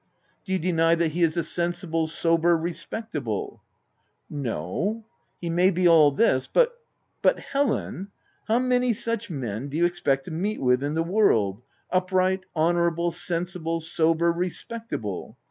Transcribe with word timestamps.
"Do 0.45 0.51
you 0.51 0.57
deny 0.57 0.95
that 0.95 1.11
he 1.11 1.21
is 1.21 1.37
a 1.37 1.43
sensible, 1.43 2.07
sober, 2.07 2.57
respectable 2.57 3.61
?""No; 4.47 5.05
he 5.39 5.47
may 5.47 5.69
be 5.69 5.87
all 5.87 6.09
this, 6.11 6.47
but—"" 6.51 6.75
But 7.21 7.37
Helen! 7.37 8.07
How 8.47 8.57
many 8.57 8.93
such 8.93 9.29
men 9.29 9.67
do 9.67 9.77
you 9.77 9.83
288 9.83 9.85
THE 9.85 9.85
TENANT 9.85 9.91
expect 9.91 10.25
to 10.25 10.31
meet 10.31 10.59
with 10.59 10.83
in 10.83 10.95
the 10.95 11.03
world? 11.03 11.61
Upright, 11.91 12.45
honourable, 12.55 13.11
sensible, 13.11 13.79
sober, 13.79 14.31
respectable 14.31 15.37